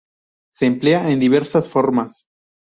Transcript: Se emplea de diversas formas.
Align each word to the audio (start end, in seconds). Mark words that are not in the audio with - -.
Se 0.51 0.65
emplea 0.65 1.03
de 1.03 1.15
diversas 1.17 1.69
formas. 1.69 2.27